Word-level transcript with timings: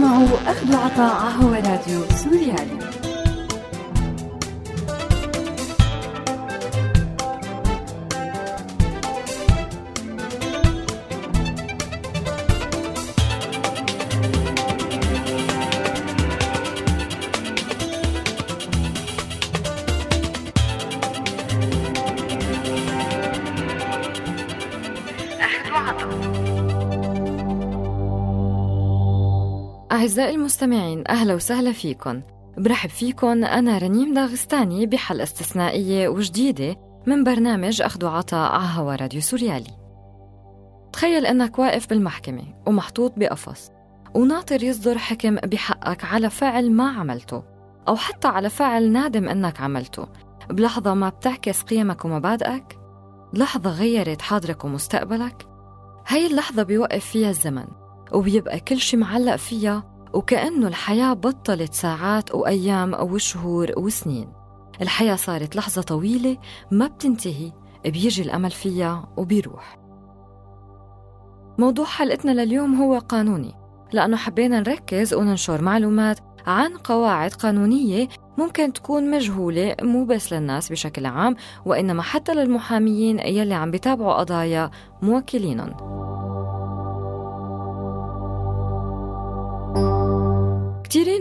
تسمعوا 0.00 0.38
أخذ 0.46 0.74
عطاء 0.74 1.32
هو 1.32 1.52
راديو 1.52 2.00
سوريالي. 2.16 2.80
أعزائي 30.00 30.34
المستمعين 30.34 31.04
أهلا 31.08 31.34
وسهلا 31.34 31.72
فيكم. 31.72 32.22
برحب 32.58 32.90
فيكم 32.90 33.44
أنا 33.44 33.78
رنيم 33.78 34.14
داغستاني 34.14 34.86
بحلقة 34.86 35.22
استثنائية 35.22 36.08
وجديدة 36.08 36.76
من 37.06 37.24
برنامج 37.24 37.82
أخذ 37.82 38.04
وعطاء 38.04 38.52
على 38.52 38.68
هوا 38.74 38.96
راديو 38.96 39.20
سوريالي. 39.20 39.70
تخيل 40.92 41.26
أنك 41.26 41.58
واقف 41.58 41.88
بالمحكمة 41.88 42.42
ومحطوط 42.66 43.12
بقفص 43.16 43.70
وناطر 44.14 44.62
يصدر 44.62 44.98
حكم 44.98 45.36
بحقك 45.36 46.04
على 46.04 46.30
فعل 46.30 46.72
ما 46.72 46.90
عملته 46.90 47.42
أو 47.88 47.96
حتى 47.96 48.28
على 48.28 48.50
فعل 48.50 48.92
نادم 48.92 49.28
أنك 49.28 49.60
عملته. 49.60 50.08
بلحظة 50.50 50.94
ما 50.94 51.08
بتعكس 51.08 51.62
قيمك 51.62 52.04
ومبادئك؟ 52.04 52.78
لحظة 53.34 53.70
غيرت 53.70 54.22
حاضرك 54.22 54.64
ومستقبلك؟ 54.64 55.46
هاي 56.08 56.26
اللحظة 56.26 56.62
بيوقف 56.62 57.04
فيها 57.04 57.30
الزمن 57.30 57.64
وبيبقى 58.12 58.60
كل 58.60 58.78
شي 58.78 58.96
معلق 58.96 59.36
فيها 59.36 59.89
وكأنه 60.14 60.68
الحياة 60.68 61.12
بطلت 61.12 61.74
ساعات 61.74 62.34
وأيام 62.34 62.94
وشهور 62.94 63.72
وسنين. 63.76 64.32
الحياة 64.82 65.16
صارت 65.16 65.56
لحظة 65.56 65.82
طويلة 65.82 66.36
ما 66.70 66.86
بتنتهي 66.86 67.52
بيجي 67.84 68.22
الأمل 68.22 68.50
فيها 68.50 69.08
وبيروح. 69.16 69.78
موضوع 71.58 71.84
حلقتنا 71.84 72.44
لليوم 72.44 72.74
هو 72.74 72.98
قانوني. 72.98 73.54
لأنه 73.92 74.16
حبينا 74.16 74.60
نركز 74.60 75.14
وننشر 75.14 75.62
معلومات 75.62 76.18
عن 76.46 76.76
قواعد 76.76 77.32
قانونية 77.32 78.08
ممكن 78.38 78.72
تكون 78.72 79.10
مجهولة 79.10 79.76
مو 79.82 80.04
بس 80.04 80.32
للناس 80.32 80.72
بشكل 80.72 81.06
عام 81.06 81.36
وإنما 81.64 82.02
حتى 82.02 82.34
للمحاميين 82.34 83.18
يلي 83.18 83.54
عم 83.54 83.70
بيتابعوا 83.70 84.14
قضايا 84.14 84.70
موكلينهم. 85.02 85.76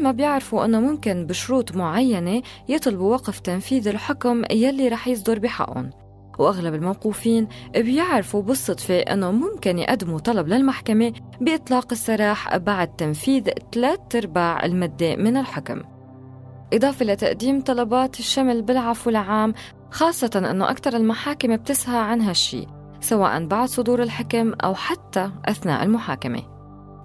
ما 0.03 0.11
بيعرفوا 0.11 0.65
أنه 0.65 0.79
ممكن 0.79 1.25
بشروط 1.25 1.75
معينة 1.75 2.41
يطلبوا 2.69 3.13
وقف 3.13 3.39
تنفيذ 3.39 3.87
الحكم 3.87 4.43
يلي 4.51 4.87
رح 4.87 5.07
يصدر 5.07 5.39
بحقهم 5.39 5.89
وأغلب 6.39 6.73
الموقوفين 6.73 7.47
بيعرفوا 7.77 8.41
بالصدفة 8.41 8.99
أنه 8.99 9.31
ممكن 9.31 9.79
يقدموا 9.79 10.19
طلب 10.19 10.47
للمحكمة 10.47 11.13
بإطلاق 11.41 11.87
السراح 11.91 12.57
بعد 12.57 12.95
تنفيذ 12.95 13.49
ثلاث 13.73 14.15
أرباع 14.15 14.65
المدة 14.65 15.15
من 15.15 15.37
الحكم. 15.37 15.81
إضافة 16.73 17.05
لتقديم 17.05 17.61
طلبات 17.61 18.19
الشمل 18.19 18.61
بالعفو 18.61 19.09
العام 19.09 19.53
خاصة 19.91 20.49
أنه 20.51 20.69
أكثر 20.69 20.95
المحاكم 20.95 21.55
بتسهى 21.55 21.97
عن 21.97 22.21
هالشي 22.21 22.65
سواء 23.01 23.45
بعد 23.45 23.67
صدور 23.67 24.03
الحكم 24.03 24.53
أو 24.53 24.75
حتى 24.75 25.31
أثناء 25.45 25.83
المحاكمة. 25.83 26.58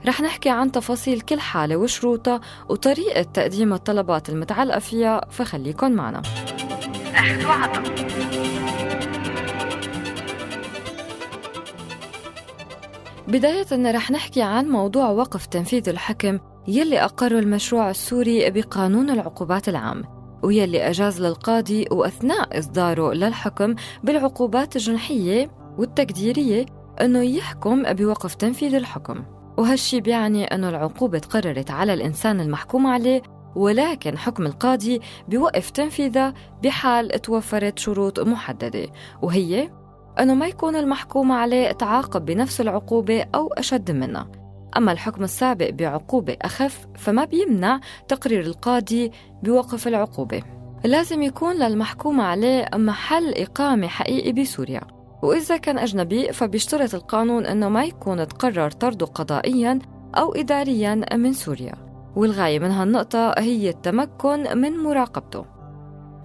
رح 0.07 0.21
نحكي 0.21 0.51
عن 0.51 0.73
تفاصيل 0.73 1.21
كل 1.21 1.41
حالة 1.41 1.77
وشروطها 1.77 2.41
وطريقة 2.69 3.23
تقديم 3.23 3.73
الطلبات 3.73 4.29
المتعلقة 4.29 4.79
فيها 4.79 5.21
فخليكن 5.31 5.93
معنا. 5.93 6.23
وعطا 7.49 7.83
بداية 13.29 13.93
رح 13.93 14.11
نحكي 14.11 14.43
عن 14.43 14.67
موضوع 14.67 15.11
وقف 15.11 15.47
تنفيذ 15.47 15.89
الحكم 15.89 16.39
يلي 16.69 17.05
أقره 17.05 17.39
المشروع 17.39 17.91
السوري 17.91 18.51
بقانون 18.51 19.11
العقوبات 19.11 19.69
العام 19.69 20.05
ويلي 20.43 20.91
أجاز 20.91 21.21
للقاضي 21.21 21.87
وأثناء 21.91 22.59
إصداره 22.59 23.13
للحكم 23.13 23.75
بالعقوبات 24.05 24.77
الجنحية 24.77 25.51
والتقديرية 25.79 26.67
أنه 27.01 27.23
يحكم 27.23 27.83
بوقف 27.83 28.35
تنفيذ 28.35 28.75
الحكم. 28.75 29.25
وهالشي 29.57 30.01
بيعني 30.01 30.45
أنه 30.45 30.69
العقوبة 30.69 31.19
تقررت 31.19 31.71
على 31.71 31.95
الإنسان 31.95 32.41
المحكوم 32.41 32.87
عليه 32.87 33.23
ولكن 33.57 34.19
حكم 34.19 34.47
القاضي 34.47 35.01
بيوقف 35.29 35.71
تنفيذها 35.71 36.35
بحال 36.63 37.09
توفرت 37.09 37.79
شروط 37.79 38.21
محددة 38.21 38.87
وهي 39.23 39.71
أنه 40.21 40.35
ما 40.35 40.47
يكون 40.47 40.77
المحكوم 40.77 41.33
عليه 41.33 41.73
تعاقب 41.73 42.25
بنفس 42.25 42.61
العقوبة 42.61 43.25
أو 43.35 43.53
أشد 43.53 43.91
منها 43.91 44.29
أما 44.77 44.93
الحكم 44.93 45.25
السابق 45.25 45.71
بعقوبة 45.71 46.37
أخف 46.43 46.87
فما 46.97 47.25
بيمنع 47.25 47.81
تقرير 48.09 48.41
القاضي 48.41 49.11
بوقف 49.43 49.89
العقوبة. 49.89 50.43
لازم 50.85 51.23
يكون 51.23 51.57
للمحكوم 51.57 52.21
عليه 52.21 52.69
محل 52.75 53.35
إقامة 53.35 53.87
حقيقي 53.87 54.33
بسوريا. 54.33 54.94
وإذا 55.23 55.57
كان 55.57 55.79
أجنبي 55.79 56.33
فبيشترط 56.33 56.95
القانون 56.95 57.47
أنه 57.47 57.69
ما 57.69 57.85
يكون 57.85 58.29
تقرر 58.29 58.71
طرده 58.71 59.07
قضائيا 59.07 59.79
أو 60.15 60.35
إداريا 60.35 61.17
من 61.17 61.33
سوريا. 61.33 61.75
والغاية 62.17 62.59
من 62.59 62.71
هالنقطة 62.71 63.31
هي 63.39 63.69
التمكن 63.69 64.59
من 64.59 64.79
مراقبته. 64.79 65.45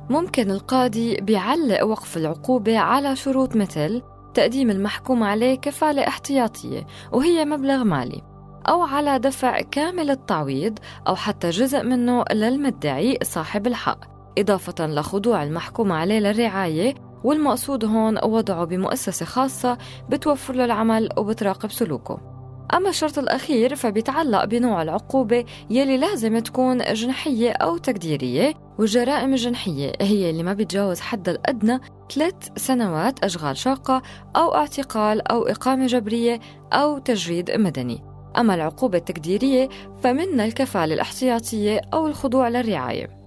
ممكن 0.10 0.52
القاضي 0.52 1.16
بيعلق 1.16 1.86
وقف 1.86 2.18
العقوبة 2.18 2.78
على 2.78 3.16
شروط 3.16 3.56
مثل 3.56 4.02
تقديم 4.34 4.70
المحكوم 4.70 5.24
عليه 5.24 5.56
كفالة 5.56 6.08
احتياطية 6.08 6.86
وهي 7.12 7.46
مبلغ 7.46 7.84
مالي 7.84 8.22
أو 8.70 8.82
على 8.82 9.20
دفع 9.20 9.62
كامل 9.62 10.10
التعويض 10.10 10.80
أو 11.08 11.16
حتى 11.16 11.50
جزء 11.50 11.84
منه 11.84 12.24
للمدعي 12.32 13.18
صاحب 13.24 13.68
الحق 13.68 14.00
إضافة 14.38 14.88
لخضوع 14.88 15.44
المحكوم 15.44 15.92
عليه 15.92 16.20
للرعاية 16.20 16.96
والمقصود 17.24 17.86
هون 17.86 18.18
وضعه 18.24 18.66
بمؤسسة 18.66 19.26
خاصة 19.26 19.78
بتوفر 20.10 20.54
له 20.54 20.66
العمل 20.66 21.10
وبتراقب 21.18 21.72
سلوكه. 21.72 22.40
أما 22.74 22.90
الشرط 22.90 23.18
الأخير 23.18 23.76
فبيتعلق 23.76 24.46
بنوع 24.46 24.82
العقوبة 24.82 25.46
يلي 25.70 25.98
لازم 25.98 26.40
تكون 26.40 26.78
جنحية 26.78 27.52
أو 27.52 27.78
تقديرية 27.78 28.54
والجرائم 28.80 29.34
الجنحية 29.34 29.92
هي 30.02 30.30
اللي 30.30 30.44
ما 30.44 30.54
بتجاوز 30.54 31.00
حد 31.00 31.30
الأدنى 31.30 31.80
ثلاث 32.16 32.36
سنوات 32.56 33.24
أشغال 33.24 33.58
شاقة 33.58 34.02
أو 34.36 34.56
اعتقال 34.56 35.32
أو 35.32 35.44
إقامة 35.44 35.86
جبرية 35.88 36.40
أو 36.74 36.98
تجريد 36.98 37.52
مدني. 37.52 38.04
أما 38.38 38.56
العقوبة 38.56 38.98
التقديرية 38.98 39.70
فمن 40.04 40.40
الكفالة 40.40 40.94
الاحتياطية 40.94 41.82
أو 41.94 42.08
الخضوع 42.08 42.50
للرعاية. 42.50 43.20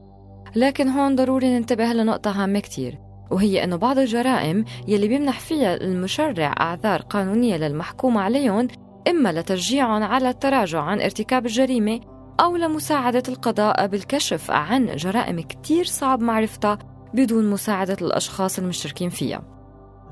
لكن 0.56 0.88
هون 0.88 1.16
ضروري 1.16 1.58
ننتبه 1.58 1.92
لنقطة 1.92 2.30
هامة 2.30 2.60
كتير. 2.60 2.98
وهي 3.30 3.64
أنه 3.64 3.76
بعض 3.76 3.98
الجرائم 3.98 4.64
يلي 4.88 5.08
بيمنح 5.08 5.40
فيها 5.40 5.74
المشرع 5.74 6.54
أعذار 6.60 7.02
قانونية 7.02 7.56
للمحكوم 7.56 8.18
عليهم 8.18 8.68
إما 9.08 9.32
لتشجيعهم 9.32 10.02
على 10.02 10.28
التراجع 10.28 10.80
عن 10.80 11.00
ارتكاب 11.00 11.46
الجريمة 11.46 12.00
أو 12.40 12.56
لمساعدة 12.56 13.22
القضاء 13.28 13.86
بالكشف 13.86 14.50
عن 14.50 14.96
جرائم 14.96 15.40
كتير 15.40 15.84
صعب 15.84 16.20
معرفتها 16.20 16.78
بدون 17.14 17.50
مساعدة 17.50 17.96
الأشخاص 18.02 18.58
المشتركين 18.58 19.10
فيها. 19.10 19.42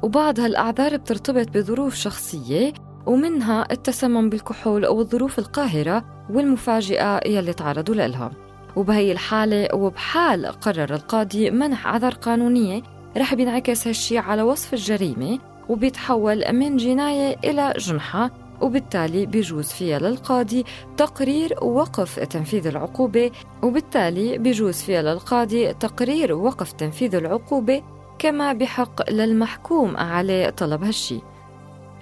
وبعض 0.02 0.40
هالأعذار 0.40 0.96
بترتبط 0.96 1.48
بظروف 1.48 1.94
شخصية 1.94 2.72
ومنها 3.06 3.72
التسمم 3.72 4.30
بالكحول 4.30 4.84
أو 4.84 5.00
الظروف 5.00 5.38
القاهرة 5.38 6.26
والمفاجئة 6.30 7.20
يلي 7.26 7.52
تعرضوا 7.52 7.94
لها. 7.94 8.30
وبهي 8.76 9.12
الحالة 9.12 9.74
وبحال 9.74 10.46
قرر 10.46 10.94
القاضي 10.94 11.50
منح 11.50 11.86
أعذار 11.86 12.14
قانونية 12.14 12.82
رح 13.16 13.34
بينعكس 13.34 13.86
هالشي 13.86 14.18
على 14.18 14.42
وصف 14.42 14.74
الجريمة 14.74 15.38
وبيتحول 15.68 16.52
من 16.52 16.76
جناية 16.76 17.36
إلى 17.44 17.74
جنحة 17.78 18.30
وبالتالي 18.60 19.26
بيجوز 19.26 19.68
فيها 19.68 19.98
للقاضي 19.98 20.64
تقرير 20.96 21.64
وقف 21.64 22.20
تنفيذ 22.20 22.66
العقوبة 22.66 23.30
وبالتالي 23.62 24.38
بيجوز 24.38 24.82
فيها 24.82 25.02
للقاضي 25.02 25.72
تقرير 25.72 26.32
وقف 26.32 26.72
تنفيذ 26.72 27.14
العقوبة 27.14 27.82
كما 28.18 28.52
بحق 28.52 29.10
للمحكوم 29.10 29.96
عليه 29.96 30.50
طلب 30.50 30.84
هالشي. 30.84 31.20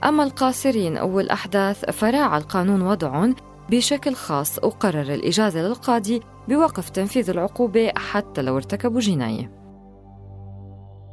أما 0.04 0.24
القاصرين 0.24 0.98
والأحداث 0.98 1.90
فراعى 1.90 2.38
القانون 2.38 2.82
وضعهم 2.82 3.34
بشكل 3.70 4.14
خاص 4.14 4.58
وقرر 4.58 5.14
الإجازة 5.14 5.60
للقاضي 5.60 6.20
بوقف 6.48 6.88
تنفيذ 6.88 7.30
العقوبة 7.30 7.92
حتى 7.96 8.42
لو 8.42 8.56
ارتكبوا 8.56 9.00
جناية. 9.00 9.57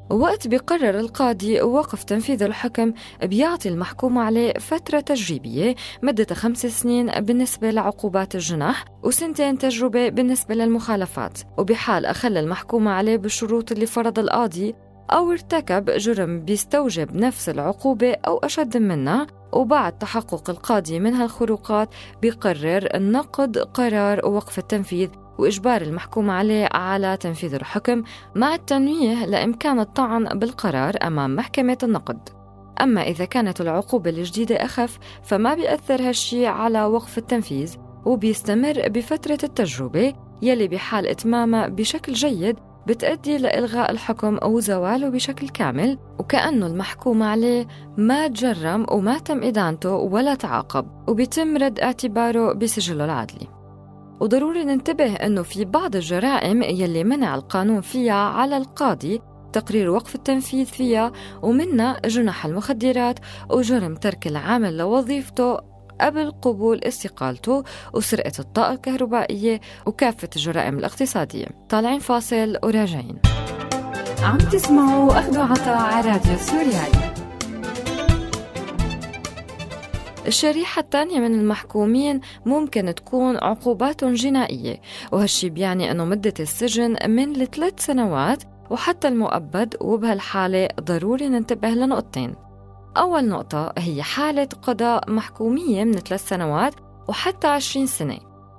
وقت 0.09 0.47
بيقرر 0.47 0.99
القاضي 0.99 1.61
وقف 1.61 2.03
تنفيذ 2.03 2.43
الحكم 2.43 2.93
بيعطي 3.23 3.69
المحكوم 3.69 4.17
عليه 4.17 4.53
فترة 4.53 4.99
تجريبية 4.99 5.75
مدة 6.03 6.35
خمس 6.35 6.65
سنين 6.65 7.11
بالنسبة 7.11 7.71
لعقوبات 7.71 8.35
الجنح 8.35 8.85
وسنتين 9.03 9.57
تجربة 9.57 10.09
بالنسبة 10.09 10.55
للمخالفات. 10.55 11.39
وبحال 11.57 12.05
أخل 12.05 12.37
المحكوم 12.37 12.87
عليه 12.87 13.17
بالشروط 13.17 13.71
اللي 13.71 13.85
فرض 13.85 14.19
القاضي 14.19 14.75
أو 15.11 15.31
ارتكب 15.31 15.91
جرم 15.91 16.39
بيستوجب 16.39 17.15
نفس 17.15 17.49
العقوبة 17.49 18.13
أو 18.27 18.37
أشد 18.37 18.77
منها 18.77 19.27
وبعد 19.53 19.97
تحقق 19.97 20.49
القاضي 20.49 20.99
من 20.99 21.13
هالخروقات 21.13 21.89
بيقرر 22.21 22.89
نقض 22.95 23.57
قرار 23.57 24.25
وقف 24.25 24.59
التنفيذ 24.59 25.09
وإجبار 25.37 25.81
المحكوم 25.81 26.29
عليه 26.29 26.69
على 26.73 27.17
تنفيذ 27.17 27.53
الحكم 27.53 28.03
مع 28.35 28.55
التنويه 28.55 29.25
لإمكان 29.25 29.79
الطعن 29.79 30.23
بالقرار 30.23 30.95
أمام 31.03 31.35
محكمة 31.35 31.77
النقد. 31.83 32.29
أما 32.81 33.01
إذا 33.01 33.25
كانت 33.25 33.61
العقوبة 33.61 34.09
الجديدة 34.09 34.55
أخف 34.55 34.99
فما 35.23 35.53
بيأثر 35.53 36.09
هالشي 36.09 36.47
على 36.47 36.85
وقف 36.85 37.17
التنفيذ 37.17 37.75
وبيستمر 38.05 38.89
بفترة 38.89 39.37
التجربة 39.43 40.13
يلي 40.41 40.67
بحال 40.67 41.07
إتمامها 41.07 41.67
بشكل 41.67 42.13
جيد 42.13 42.55
بتأدي 42.87 43.37
لإلغاء 43.37 43.91
الحكم 43.91 44.37
أو 44.37 44.59
زواله 44.59 45.09
بشكل 45.09 45.49
كامل 45.49 45.97
وكأنه 46.19 46.67
المحكوم 46.67 47.23
عليه 47.23 47.67
ما 47.97 48.27
تجرم 48.27 48.85
وما 48.91 49.19
تم 49.19 49.43
إدانته 49.43 49.93
ولا 49.95 50.35
تعاقب 50.35 50.87
وبيتم 51.07 51.57
رد 51.57 51.79
اعتباره 51.79 52.53
بسجله 52.53 53.05
العدلي. 53.05 53.54
وضروري 54.19 54.63
ننتبه 54.63 55.13
أنه 55.13 55.41
في 55.41 55.65
بعض 55.65 55.95
الجرائم 55.95 56.63
يلي 56.63 57.03
منع 57.03 57.35
القانون 57.35 57.81
فيها 57.81 58.13
على 58.13 58.57
القاضي 58.57 59.21
تقرير 59.53 59.89
وقف 59.89 60.15
التنفيذ 60.15 60.65
فيها 60.65 61.11
ومنها 61.41 61.99
جنح 62.05 62.45
المخدرات 62.45 63.19
وجرم 63.49 63.95
ترك 63.95 64.27
العامل 64.27 64.77
لوظيفته 64.77 65.57
قبل 66.01 66.31
قبول 66.31 66.79
استقالته 66.83 67.63
وسرقة 67.93 68.31
الطاقة 68.39 68.73
الكهربائية 68.73 69.61
وكافة 69.85 70.29
الجرائم 70.35 70.77
الاقتصادية. 70.77 71.45
طالعين 71.69 71.99
فاصل 71.99 72.57
وراجعين. 72.63 73.19
عم 74.23 74.37
تسمعوا 74.37 75.19
أخذوا 75.19 75.43
عطاء 75.43 75.77
على 75.77 76.11
راديو 76.11 76.37
سوريالي. 76.37 77.14
الشريحة 80.27 80.79
الثانية 80.79 81.19
من 81.19 81.39
المحكومين 81.39 82.21
ممكن 82.45 82.95
تكون 82.95 83.37
عقوبات 83.37 84.03
جنائية 84.03 84.81
وهالشي 85.11 85.49
بيعني 85.49 85.91
أنه 85.91 86.05
مدة 86.05 86.33
السجن 86.39 86.95
من 87.07 87.33
لثلاث 87.33 87.85
سنوات 87.85 88.43
وحتى 88.69 89.07
المؤبد 89.07 89.75
وبهالحالة 89.81 90.67
ضروري 90.81 91.29
ننتبه 91.29 91.69
لنقطتين. 91.69 92.35
أول 92.97 93.27
نقطة 93.27 93.73
هي 93.77 94.03
حالة 94.03 94.49
قضاء 94.61 95.11
محكومية 95.11 95.83
من 95.83 95.93
ثلاث 95.93 96.27
سنوات 96.29 96.73
وحتى 97.07 97.47
عشرين 97.47 97.85
سنة. 97.85 98.17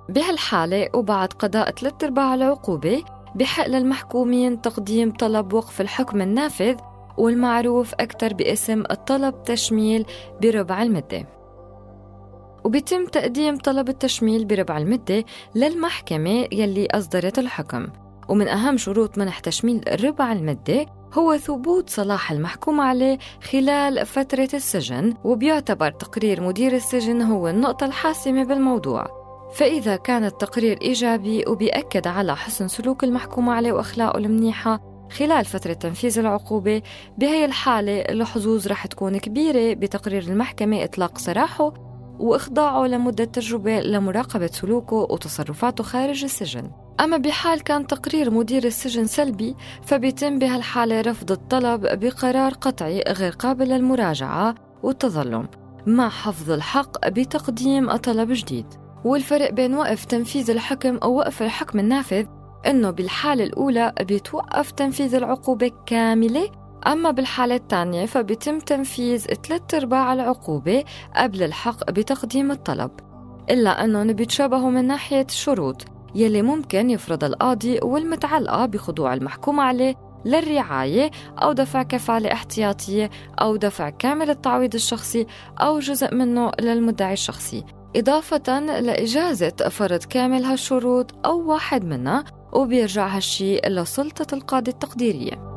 بهالحالة 0.09 0.89
وبعد 0.93 1.33
قضاء 1.33 1.71
ثلاث 1.71 2.03
أرباع 2.03 2.35
العقوبة 2.35 3.03
بحق 3.35 3.67
للمحكومين 3.67 4.61
تقديم 4.61 5.11
طلب 5.11 5.53
وقف 5.53 5.81
الحكم 5.81 6.21
النافذ 6.21 6.75
والمعروف 7.17 7.93
أكثر 7.93 8.33
باسم 8.33 8.83
الطلب 8.91 9.43
تشميل 9.43 10.05
بربع 10.41 10.83
المدة. 10.83 11.36
وبيتم 12.67 13.05
تقديم 13.05 13.57
طلب 13.57 13.89
التشميل 13.89 14.45
بربع 14.45 14.77
المدة 14.77 15.23
للمحكمة 15.55 16.47
يلي 16.51 16.87
أصدرت 16.91 17.39
الحكم. 17.39 17.87
ومن 18.29 18.47
أهم 18.47 18.77
شروط 18.77 19.17
منح 19.17 19.39
تشميل 19.39 20.03
ربع 20.03 20.31
المدة 20.31 20.85
هو 21.13 21.37
ثبوت 21.37 21.89
صلاح 21.89 22.31
المحكوم 22.31 22.81
عليه 22.81 23.17
خلال 23.51 24.05
فترة 24.05 24.49
السجن 24.53 25.13
وبيعتبر 25.23 25.91
تقرير 25.91 26.41
مدير 26.41 26.75
السجن 26.75 27.21
هو 27.21 27.47
النقطة 27.47 27.85
الحاسمة 27.85 28.43
بالموضوع. 28.43 29.07
فإذا 29.53 29.95
كان 29.95 30.25
التقرير 30.25 30.81
إيجابي 30.81 31.43
وبيأكد 31.47 32.07
على 32.07 32.35
حسن 32.35 32.67
سلوك 32.67 33.03
المحكوم 33.03 33.49
عليه 33.49 33.71
وأخلاقه 33.71 34.17
المنيحة 34.17 34.79
خلال 35.11 35.45
فترة 35.45 35.73
تنفيذ 35.73 36.19
العقوبة 36.19 36.81
بهي 37.17 37.45
الحالة 37.45 38.01
الحظوظ 38.01 38.67
رح 38.67 38.87
تكون 38.87 39.17
كبيرة 39.17 39.73
بتقرير 39.73 40.21
المحكمة 40.21 40.83
إطلاق 40.83 41.17
سراحه 41.17 41.86
وإخضاعه 42.19 42.87
لمدة 42.87 43.25
تجربة 43.25 43.79
لمراقبة 43.79 44.47
سلوكه 44.47 44.95
وتصرفاته 44.95 45.83
خارج 45.83 46.23
السجن. 46.23 46.71
أما 46.99 47.17
بحال 47.17 47.63
كان 47.63 47.87
تقرير 47.87 48.31
مدير 48.31 48.63
السجن 48.63 49.05
سلبي 49.05 49.55
فبيتم 49.85 50.39
بهالحالة 50.39 51.01
رفض 51.01 51.31
الطلب 51.31 51.99
بقرار 51.99 52.53
قطعي 52.53 53.03
غير 53.07 53.31
قابل 53.31 53.69
للمراجعة 53.69 54.55
والتظلم 54.83 55.47
مع 55.85 56.09
حفظ 56.09 56.51
الحق 56.51 57.07
بتقديم 57.09 57.95
طلب 57.95 58.31
جديد. 58.31 58.65
والفرق 59.05 59.51
بين 59.51 59.73
وقف 59.73 60.05
تنفيذ 60.05 60.51
الحكم 60.51 60.97
أو 60.97 61.15
وقف 61.15 61.41
الحكم 61.43 61.79
النافذ 61.79 62.25
إنه 62.67 62.89
بالحالة 62.89 63.43
الأولى 63.43 63.93
بيتوقف 64.01 64.71
تنفيذ 64.71 65.15
العقوبة 65.15 65.71
كاملة 65.85 66.51
أما 66.87 67.11
بالحالة 67.11 67.55
الثانية 67.55 68.05
فبيتم 68.05 68.59
تنفيذ 68.59 69.25
ثلاث 69.25 69.73
أرباع 69.73 70.13
العقوبة 70.13 70.83
قبل 71.15 71.43
الحق 71.43 71.91
بتقديم 71.91 72.51
الطلب 72.51 72.91
إلا 73.49 73.83
أنهم 73.83 74.13
بيتشابهوا 74.13 74.69
من 74.69 74.87
ناحية 74.87 75.25
الشروط 75.29 75.85
يلي 76.15 76.41
ممكن 76.41 76.89
يفرض 76.89 77.23
القاضي 77.23 77.79
والمتعلقة 77.83 78.65
بخضوع 78.65 79.13
المحكوم 79.13 79.59
عليه 79.59 79.95
للرعاية 80.25 81.11
أو 81.43 81.51
دفع 81.53 81.83
كفالة 81.83 82.33
احتياطية 82.33 83.09
أو 83.41 83.55
دفع 83.55 83.89
كامل 83.89 84.29
التعويض 84.29 84.75
الشخصي 84.75 85.27
أو 85.61 85.79
جزء 85.79 86.15
منه 86.15 86.51
للمدعي 86.59 87.13
الشخصي 87.13 87.63
إضافة 87.95 88.59
لإجازة 88.59 89.55
فرض 89.69 90.03
كامل 90.03 90.43
هالشروط 90.43 91.25
أو 91.25 91.51
واحد 91.51 91.85
منها 91.85 92.23
وبيرجع 92.53 93.07
هالشي 93.07 93.57
لسلطة 93.57 94.35
القاضي 94.35 94.71
التقديرية. 94.71 95.56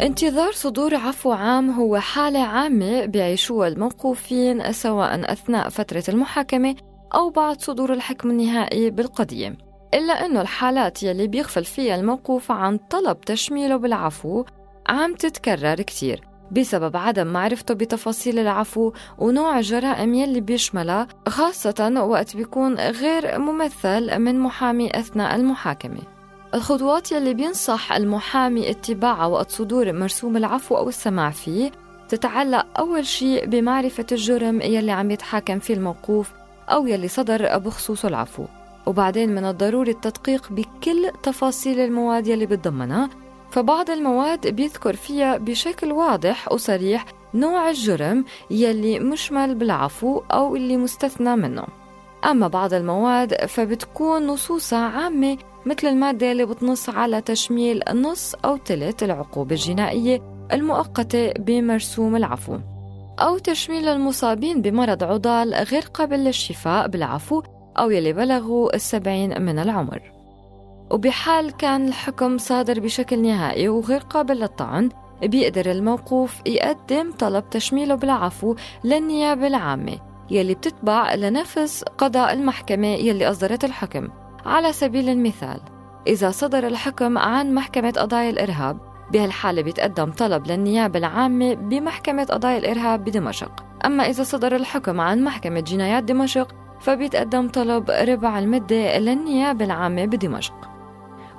انتظار 0.00 0.52
صدور 0.52 0.94
عفو 0.94 1.32
عام 1.32 1.70
هو 1.70 1.98
حالة 1.98 2.40
عامة 2.40 3.04
بيعيشوها 3.04 3.68
الموقوفين 3.68 4.72
سواء 4.72 5.32
أثناء 5.32 5.68
فترة 5.68 6.04
المحاكمة 6.08 6.74
أو 7.14 7.30
بعد 7.30 7.60
صدور 7.60 7.92
الحكم 7.92 8.30
النهائي 8.30 8.90
بالقضية. 8.90 9.56
إلا 9.94 10.12
أنه 10.26 10.40
الحالات 10.40 11.02
يلي 11.02 11.26
بيغفل 11.26 11.64
فيها 11.64 11.96
الموقوف 11.96 12.50
عن 12.50 12.78
طلب 12.78 13.20
تشميله 13.20 13.76
بالعفو 13.76 14.44
عم 14.88 15.14
تتكرر 15.14 15.82
كتير 15.82 16.20
بسبب 16.50 16.96
عدم 16.96 17.26
معرفته 17.26 17.74
بتفاصيل 17.74 18.38
العفو 18.38 18.92
ونوع 19.18 19.58
الجرائم 19.58 20.14
يلي 20.14 20.40
بيشملها 20.40 21.08
خاصة 21.28 22.04
وقت 22.06 22.36
بيكون 22.36 22.74
غير 22.74 23.38
ممثل 23.38 24.18
من 24.18 24.38
محامي 24.40 24.98
أثناء 24.98 25.36
المحاكمة. 25.36 26.15
الخطوات 26.56 27.12
يلي 27.12 27.34
بينصح 27.34 27.92
المحامي 27.92 28.70
اتباعها 28.70 29.26
وقت 29.26 29.50
صدور 29.50 29.92
مرسوم 29.92 30.36
العفو 30.36 30.76
أو 30.76 30.88
السماع 30.88 31.30
فيه 31.30 31.70
تتعلق 32.08 32.66
أول 32.78 33.06
شيء 33.06 33.46
بمعرفة 33.46 34.06
الجرم 34.12 34.60
يلي 34.60 34.92
عم 34.92 35.10
يتحاكم 35.10 35.58
فيه 35.58 35.74
الموقوف 35.74 36.32
أو 36.68 36.86
يلي 36.86 37.08
صدر 37.08 37.58
بخصوص 37.58 38.04
العفو. 38.04 38.44
وبعدين 38.86 39.34
من 39.34 39.44
الضروري 39.44 39.90
التدقيق 39.90 40.52
بكل 40.52 41.10
تفاصيل 41.22 41.80
المواد 41.80 42.26
يلي 42.26 42.46
بتضمنها. 42.46 43.10
فبعض 43.50 43.90
المواد 43.90 44.48
بيذكر 44.48 44.96
فيها 44.96 45.36
بشكل 45.36 45.92
واضح 45.92 46.52
وصريح 46.52 47.04
نوع 47.34 47.70
الجرم 47.70 48.24
يلي 48.50 48.98
مشمل 48.98 49.54
بالعفو 49.54 50.22
أو 50.32 50.56
اللي 50.56 50.76
مستثنى 50.76 51.36
منه. 51.36 51.64
أما 52.24 52.48
بعض 52.48 52.74
المواد 52.74 53.46
فبتكون 53.46 54.26
نصوصها 54.26 54.86
عامة 54.88 55.38
مثل 55.66 55.86
المادة 55.86 56.32
اللي 56.32 56.46
بتنص 56.46 56.88
على 56.88 57.20
تشميل 57.20 57.82
نص 57.94 58.34
أو 58.44 58.56
ثلث 58.56 59.02
العقوبة 59.02 59.54
الجنائية 59.54 60.22
المؤقتة 60.52 61.32
بمرسوم 61.32 62.16
العفو 62.16 62.58
أو 63.20 63.38
تشميل 63.38 63.88
المصابين 63.88 64.62
بمرض 64.62 65.04
عضال 65.04 65.54
غير 65.54 65.82
قابل 65.82 66.18
للشفاء 66.18 66.88
بالعفو 66.88 67.42
أو 67.78 67.90
يلي 67.90 68.12
بلغوا 68.12 68.74
السبعين 68.74 69.42
من 69.42 69.58
العمر. 69.58 70.02
وبحال 70.90 71.50
كان 71.50 71.88
الحكم 71.88 72.38
صادر 72.38 72.80
بشكل 72.80 73.22
نهائي 73.22 73.68
وغير 73.68 74.00
قابل 74.00 74.36
للطعن 74.36 74.88
بيقدر 75.22 75.70
الموقوف 75.70 76.34
يقدم 76.46 77.12
طلب 77.12 77.50
تشميله 77.50 77.94
بالعفو 77.94 78.54
للنيابة 78.84 79.46
العامة 79.46 79.98
يلي 80.30 80.54
بتتبع 80.54 81.14
لنفس 81.14 81.84
قضاء 81.98 82.32
المحكمة 82.32 82.86
يلي 82.86 83.30
أصدرت 83.30 83.64
الحكم. 83.64 84.08
على 84.46 84.72
سبيل 84.72 85.08
المثال 85.08 85.60
إذا 86.06 86.30
صدر 86.30 86.66
الحكم 86.66 87.18
عن 87.18 87.54
محكمة 87.54 87.90
قضايا 87.90 88.30
الإرهاب 88.30 88.78
بهالحالة 89.12 89.62
بيتقدم 89.62 90.12
طلب 90.12 90.46
للنيابة 90.46 90.98
العامة 90.98 91.54
بمحكمة 91.54 92.24
قضايا 92.24 92.58
الإرهاب 92.58 93.04
بدمشق. 93.04 93.50
أما 93.86 94.02
إذا 94.08 94.22
صدر 94.22 94.56
الحكم 94.56 95.00
عن 95.00 95.24
محكمة 95.24 95.60
جنايات 95.60 96.04
دمشق 96.04 96.54
فبيتقدم 96.80 97.48
طلب 97.48 97.90
ربع 97.90 98.38
المدة 98.38 98.98
للنيابة 98.98 99.64
العامة 99.64 100.04
بدمشق. 100.04 100.54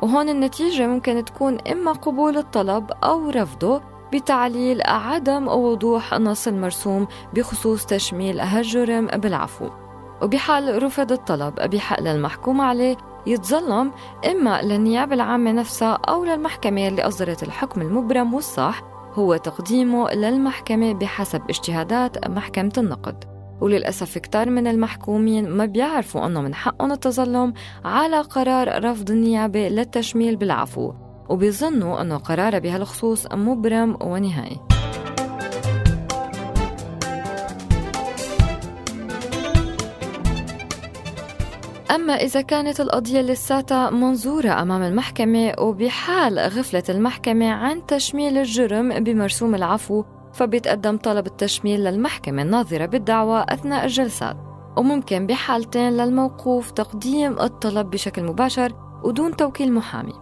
وهون 0.01 0.29
النتيجة 0.29 0.87
ممكن 0.87 1.25
تكون 1.25 1.57
إما 1.71 1.91
قبول 1.91 2.37
الطلب 2.37 2.91
أو 3.03 3.29
رفضه 3.29 3.81
بتعليل 4.13 4.81
عدم 4.85 5.47
وضوح 5.47 6.13
النص 6.13 6.47
المرسوم 6.47 7.07
بخصوص 7.33 7.85
تشميل 7.85 8.39
هالجرم 8.39 9.07
بالعفو. 9.07 9.86
وبحال 10.21 10.83
رفض 10.83 11.11
الطلب 11.11 11.53
بحق 11.53 12.01
للمحكوم 12.01 12.61
عليه 12.61 12.97
يتظلم 13.27 13.91
إما 14.31 14.61
للنيابة 14.61 15.13
العامة 15.13 15.51
نفسها 15.51 15.93
أو 15.93 16.25
للمحكمة 16.25 16.87
اللي 16.87 17.01
أصدرت 17.01 17.43
الحكم 17.43 17.81
المبرم 17.81 18.33
والصح 18.33 18.81
هو 19.13 19.37
تقديمه 19.37 20.11
للمحكمة 20.11 20.93
بحسب 20.93 21.41
اجتهادات 21.49 22.27
محكمة 22.27 22.73
النقد. 22.77 23.23
وللأسف 23.61 24.17
كتار 24.17 24.49
من 24.49 24.67
المحكومين 24.67 25.49
ما 25.49 25.65
بيعرفوا 25.65 26.25
أنه 26.25 26.41
من 26.41 26.55
حقهم 26.55 26.91
التظلم 26.91 27.53
على 27.85 28.21
قرار 28.21 28.85
رفض 28.85 29.11
النيابة 29.11 29.67
للتشميل 29.67 30.35
بالعفو 30.35 30.93
وبيظنوا 31.29 32.01
أنه 32.01 32.17
قرار 32.17 32.59
بهالخصوص 32.59 33.27
مبرم 33.31 33.97
ونهائي. 34.01 34.76
أما 41.91 42.13
إذا 42.13 42.41
كانت 42.41 42.79
القضية 42.79 43.21
لساتها 43.21 43.89
منظورة 43.89 44.61
أمام 44.61 44.83
المحكمة 44.83 45.53
وبحال 45.59 46.39
غفلة 46.39 46.83
المحكمة 46.89 47.51
عن 47.51 47.85
تشميل 47.85 48.37
الجرم 48.37 49.03
بمرسوم 49.03 49.55
العفو 49.55 50.03
فبيتقدم 50.33 50.97
طلب 50.97 51.27
التشميل 51.27 51.83
للمحكمة 51.83 52.41
الناظرة 52.41 52.85
بالدعوة 52.85 53.39
أثناء 53.39 53.85
الجلسات. 53.85 54.37
وممكن 54.77 55.27
بحالتين 55.27 55.97
للموقوف 55.97 56.71
تقديم 56.71 57.39
الطلب 57.39 57.89
بشكل 57.89 58.23
مباشر 58.23 58.73
ودون 59.03 59.35
توكيل 59.35 59.73
محامي. 59.73 60.13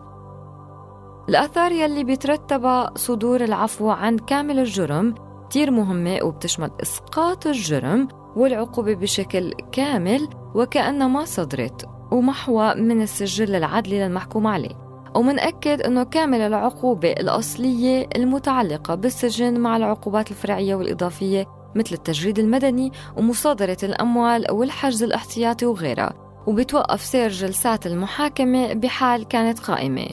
الآثار 1.30 1.72
يلي 1.72 2.04
بيترتبها 2.04 2.92
صدور 2.96 3.44
العفو 3.44 3.90
عن 3.90 4.18
كامل 4.18 4.60
الجرم 4.60 5.16
كتير 5.50 5.72
مهمة 5.72 6.20
وبتشمل 6.24 6.72
إسقاط 6.82 7.48
الجرم 7.48 8.08
والعقوبة 8.36 8.94
بشكل 8.94 9.54
كامل 9.72 10.28
وكأنها 10.56 11.08
ما 11.08 11.26
صدرت 11.26 11.86
ومحوى 12.12 12.76
من 12.76 13.02
السجل 13.02 13.56
العدلي 13.56 14.00
للمحكوم 14.00 14.48
عليه. 14.48 14.86
ومنأكد 15.16 15.82
أنه 15.82 16.04
كامل 16.04 16.42
العقوبة 16.42 17.12
الأصلية 17.12 18.10
المتعلقة 18.16 18.96
بالسجن 18.96 19.60
مع 19.60 19.78
العقوبات 19.78 20.32
الفرعية 20.32 20.76
والإضافية 20.76 21.46
مثل 21.76 21.96
التجريد 21.96 22.40
المدني 22.40 22.92
ومصادرة 23.18 23.78
الأموال 23.84 24.52
والحجز 24.52 25.04
الاحتياطي 25.04 25.66
وغيرها. 25.66 26.14
وبتوقف 26.48 27.02
سير 27.02 27.30
جلسات 27.30 27.88
المحاكمة 27.88 28.74
بحال 28.74 29.28
كانت 29.28 29.60
قائمة. 29.60 30.08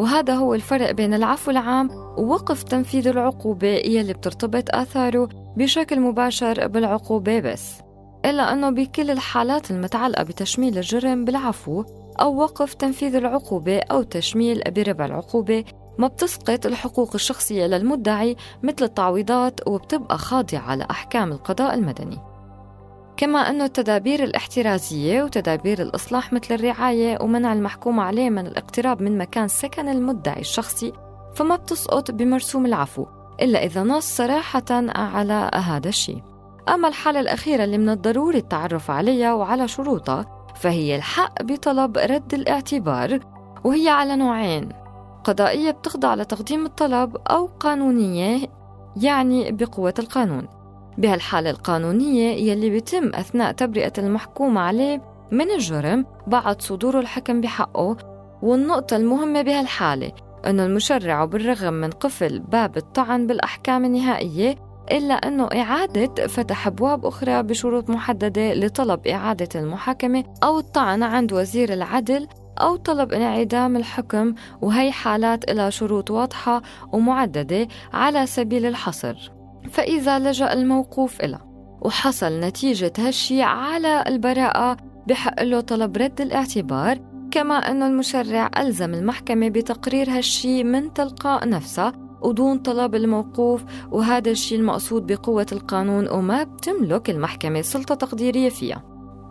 وهذا 0.00 0.34
هو 0.34 0.54
الفرق 0.54 0.90
بين 0.90 1.14
العفو 1.14 1.50
العام 1.50 1.90
ووقف 2.18 2.62
تنفيذ 2.62 3.08
العقوبة 3.08 3.68
يلي 3.68 4.12
بترتبط 4.12 4.64
آثاره 4.74 5.28
بشكل 5.56 6.00
مباشر 6.00 6.66
بالعقوبة 6.66 7.40
بس 7.40 7.72
إلا 8.24 8.52
أنه 8.52 8.70
بكل 8.70 9.10
الحالات 9.10 9.70
المتعلقة 9.70 10.22
بتشميل 10.22 10.78
الجرم 10.78 11.24
بالعفو 11.24 11.84
أو 12.20 12.36
وقف 12.36 12.74
تنفيذ 12.74 13.14
العقوبة 13.14 13.78
أو 13.78 14.02
تشميل 14.02 14.62
بربع 14.70 15.04
العقوبة 15.04 15.64
ما 15.98 16.06
بتسقط 16.06 16.66
الحقوق 16.66 17.14
الشخصية 17.14 17.66
للمدعي 17.66 18.36
مثل 18.62 18.84
التعويضات 18.84 19.68
وبتبقى 19.68 20.18
خاضعة 20.18 20.74
لأحكام 20.74 21.32
القضاء 21.32 21.74
المدني. 21.74 22.18
كما 23.20 23.38
أنه 23.38 23.64
التدابير 23.64 24.24
الاحترازية 24.24 25.22
وتدابير 25.22 25.82
الإصلاح 25.82 26.32
مثل 26.32 26.54
الرعاية 26.54 27.18
ومنع 27.22 27.52
المحكوم 27.52 28.00
عليه 28.00 28.30
من 28.30 28.46
الاقتراب 28.46 29.02
من 29.02 29.18
مكان 29.18 29.48
سكن 29.48 29.88
المدعي 29.88 30.40
الشخصي 30.40 30.92
فما 31.34 31.56
بتسقط 31.56 32.10
بمرسوم 32.10 32.66
العفو 32.66 33.06
إلا 33.42 33.64
إذا 33.64 33.82
نص 33.82 34.16
صراحة 34.16 34.64
على 34.96 35.50
هذا 35.54 35.88
الشيء. 35.88 36.22
أما 36.68 36.88
الحالة 36.88 37.20
الأخيرة 37.20 37.64
اللي 37.64 37.78
من 37.78 37.88
الضروري 37.88 38.38
التعرف 38.38 38.90
عليها 38.90 39.34
وعلى 39.34 39.68
شروطها 39.68 40.46
فهي 40.54 40.96
الحق 40.96 41.42
بطلب 41.42 41.98
رد 41.98 42.34
الاعتبار 42.34 43.20
وهي 43.64 43.88
على 43.88 44.16
نوعين 44.16 44.68
قضائية 45.24 45.70
بتخضع 45.70 46.14
لتقديم 46.14 46.66
الطلب 46.66 47.16
أو 47.16 47.46
قانونية 47.46 48.48
يعني 48.96 49.52
بقوة 49.52 49.94
القانون. 49.98 50.59
بهالحالة 51.00 51.50
القانونية 51.50 52.50
يلي 52.50 52.70
بيتم 52.70 53.08
أثناء 53.14 53.52
تبرئة 53.52 53.92
المحكوم 53.98 54.58
عليه 54.58 55.02
من 55.32 55.50
الجرم 55.50 56.06
بعد 56.26 56.62
صدور 56.62 57.00
الحكم 57.00 57.40
بحقه 57.40 57.96
والنقطة 58.42 58.96
المهمة 58.96 59.42
بهالحالة 59.42 60.12
أنه 60.46 60.66
المشرع 60.66 61.24
بالرغم 61.24 61.74
من 61.74 61.90
قفل 61.90 62.38
باب 62.38 62.76
الطعن 62.76 63.26
بالأحكام 63.26 63.84
النهائية 63.84 64.56
إلا 64.92 65.14
أنه 65.14 65.44
إعادة 65.44 66.26
فتح 66.26 66.66
أبواب 66.66 67.06
أخرى 67.06 67.42
بشروط 67.42 67.90
محددة 67.90 68.54
لطلب 68.54 69.06
إعادة 69.06 69.60
المحاكمة 69.60 70.24
أو 70.44 70.58
الطعن 70.58 71.02
عند 71.02 71.32
وزير 71.32 71.72
العدل 71.72 72.28
أو 72.60 72.76
طلب 72.76 73.12
انعدام 73.12 73.76
الحكم 73.76 74.34
وهي 74.62 74.92
حالات 74.92 75.50
لها 75.50 75.70
شروط 75.70 76.10
واضحة 76.10 76.62
ومعددة 76.92 77.68
على 77.92 78.26
سبيل 78.26 78.66
الحصر. 78.66 79.39
فإذا 79.70 80.18
لجأ 80.18 80.52
الموقوف 80.52 81.20
إلى 81.20 81.38
وحصل 81.82 82.40
نتيجة 82.40 82.92
هالشي 82.98 83.42
على 83.42 84.04
البراءة 84.06 84.76
بحق 85.06 85.42
له 85.42 85.60
طلب 85.60 85.96
رد 85.96 86.20
الاعتبار 86.20 86.98
كما 87.30 87.54
أن 87.54 87.82
المشرع 87.82 88.50
ألزم 88.58 88.94
المحكمة 88.94 89.48
بتقرير 89.48 90.10
هالشي 90.10 90.64
من 90.64 90.92
تلقاء 90.92 91.48
نفسها 91.48 91.92
ودون 92.22 92.58
طلب 92.58 92.94
الموقوف 92.94 93.64
وهذا 93.90 94.30
الشيء 94.30 94.58
المقصود 94.58 95.06
بقوة 95.06 95.46
القانون 95.52 96.08
وما 96.08 96.42
بتملك 96.42 97.10
المحكمة 97.10 97.62
سلطة 97.62 97.94
تقديرية 97.94 98.48
فيها. 98.48 98.82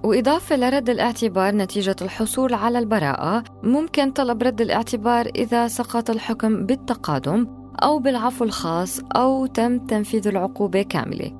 وإضافة 0.04 0.56
لرد 0.56 0.90
الاعتبار 0.90 1.56
نتيجة 1.56 1.96
الحصول 2.02 2.54
على 2.54 2.80
البراءة 2.80 3.44
ممكن 3.64 4.12
طلب 4.12 4.44
رد 4.44 4.62
الاعتبار 4.62 5.26
إذا 5.36 5.68
سقط 5.68 6.10
الحكم 6.10 6.66
بالتقادم 6.66 7.59
أو 7.84 8.00
بالعفو 8.00 8.44
الخاص 8.44 9.00
أو 9.16 9.46
تم 9.46 9.80
تنفيذ 9.80 10.28
العقوبة 10.28 10.82
كاملة. 10.82 11.32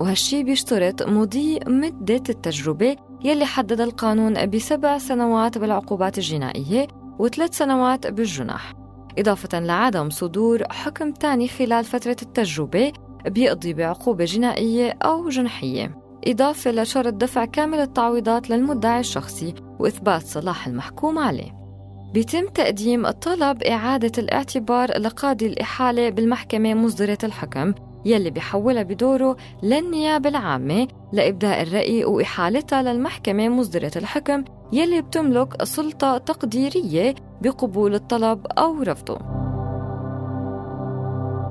وهالشي 0.00 0.42
بيشترط 0.42 1.02
مضي 1.02 1.60
مدة 1.66 2.22
التجربة 2.28 2.96
يلي 3.24 3.44
حدد 3.44 3.80
القانون 3.80 4.50
بسبع 4.50 4.98
سنوات 4.98 5.58
بالعقوبات 5.58 6.18
الجنائية 6.18 6.86
وثلاث 7.18 7.56
سنوات 7.58 8.06
بالجنح 8.06 8.74
إضافة 9.18 9.60
لعدم 9.60 10.10
صدور 10.10 10.62
حكم 10.70 11.12
تاني 11.12 11.48
خلال 11.48 11.84
فترة 11.84 12.16
التجربة 12.22 12.92
بيقضي 13.26 13.74
بعقوبة 13.74 14.24
جنائية 14.24 14.98
أو 15.02 15.28
جنحية. 15.28 15.98
إضافة 16.26 16.70
لشرط 16.70 17.14
دفع 17.14 17.44
كامل 17.44 17.78
التعويضات 17.78 18.50
للمدعي 18.50 19.00
الشخصي 19.00 19.54
وإثبات 19.78 20.22
صلاح 20.22 20.66
المحكوم 20.66 21.18
عليه. 21.18 21.65
بيتم 22.14 22.48
تقديم 22.48 23.06
الطلب 23.06 23.62
إعادة 23.62 24.12
الاعتبار 24.18 24.98
لقاضي 24.98 25.46
الإحالة 25.46 26.10
بالمحكمة 26.10 26.74
مصدرة 26.74 27.18
الحكم 27.24 27.74
يلي 28.04 28.30
بيحولها 28.30 28.82
بدوره 28.82 29.36
للنيابة 29.62 30.28
العامة 30.28 30.88
لإبداء 31.12 31.62
الرأي 31.62 32.04
وإحالتها 32.04 32.82
للمحكمة 32.82 33.48
مصدرة 33.48 33.90
الحكم 33.96 34.44
يلي 34.72 35.02
بتملك 35.02 35.64
سلطة 35.64 36.18
تقديرية 36.18 37.14
بقبول 37.42 37.94
الطلب 37.94 38.46
أو 38.46 38.82
رفضه. 38.82 39.18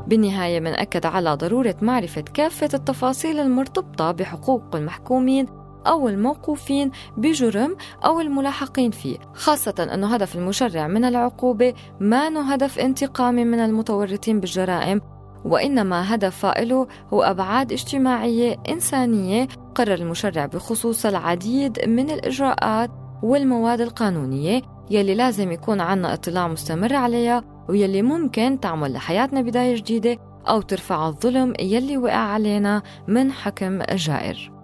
بالنهاية 0.07 0.59
منأكد 0.59 1.05
على 1.05 1.33
ضرورة 1.33 1.75
معرفة 1.81 2.21
كافة 2.21 2.69
التفاصيل 2.73 3.39
المرتبطة 3.39 4.11
بحقوق 4.11 4.75
المحكومين 4.75 5.45
أو 5.87 6.07
الموقوفين 6.07 6.91
بجرم 7.17 7.75
أو 8.05 8.19
الملاحقين 8.19 8.91
فيه 8.91 9.17
خاصة 9.33 9.89
أن 9.93 10.03
هدف 10.03 10.35
المشرع 10.35 10.87
من 10.87 11.05
العقوبة 11.05 11.73
ما 11.99 12.55
هدف 12.55 12.79
انتقامي 12.79 13.45
من 13.45 13.59
المتورطين 13.59 14.39
بالجرائم 14.39 15.01
وإنما 15.45 16.15
هدف 16.15 16.37
فائله 16.37 16.87
هو 17.13 17.23
أبعاد 17.23 17.71
اجتماعية 17.71 18.57
إنسانية 18.69 19.47
قرر 19.75 19.93
المشرع 19.93 20.45
بخصوص 20.45 21.05
العديد 21.05 21.89
من 21.89 22.09
الإجراءات 22.09 22.89
والمواد 23.23 23.81
القانونية 23.81 24.61
يلي 24.91 25.15
لازم 25.15 25.51
يكون 25.51 25.81
عنا 25.81 26.13
اطلاع 26.13 26.47
مستمر 26.47 26.95
عليها 26.95 27.43
ويلي 27.69 28.01
ممكن 28.01 28.59
تعمل 28.59 28.93
لحياتنا 28.93 29.41
بداية 29.41 29.75
جديدة 29.75 30.17
أو 30.49 30.61
ترفع 30.61 31.07
الظلم 31.07 31.53
يلي 31.59 31.97
وقع 31.97 32.15
علينا 32.15 32.81
من 33.07 33.31
حكم 33.31 33.81
جائر. 33.81 34.54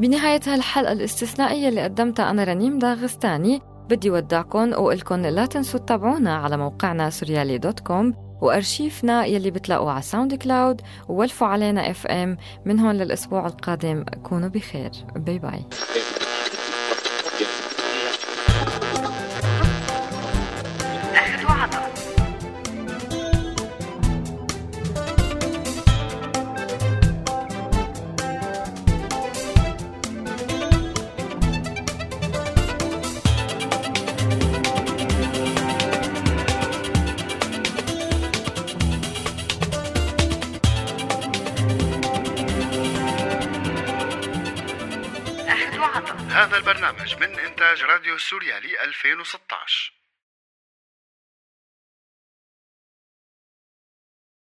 بنهاية 0.00 0.40
هالحلقة 0.46 0.92
الاستثنائية 0.92 1.68
اللي 1.68 1.82
قدمتها 1.84 2.30
أنا 2.30 2.44
رنيم 2.44 2.78
داغستاني 2.78 3.60
بدي 3.90 4.10
ودعكم 4.10 4.72
وقلكن 4.72 5.22
لا 5.22 5.46
تنسوا 5.46 5.80
تتابعونا 5.80 6.36
على 6.36 6.56
موقعنا 6.56 7.10
سوريالي 7.10 7.58
dot 7.58 7.80
com 7.80 8.14
وأرشيفنا 8.42 9.24
يلي 9.24 9.50
بتلاقوا 9.50 9.90
على 9.90 10.02
SoundCloud 10.02 10.80
وولفوا 11.08 11.46
علينا 11.46 11.90
FM 11.90 12.36
من 12.64 12.80
هون 12.80 12.94
للأسبوع 12.94 13.46
القادم 13.46 14.04
كونوا 14.22 14.48
بخير. 14.48 14.90
bye 15.16 15.38
bye 15.38 15.64
سوريالي 48.18 48.84
2016 48.84 49.41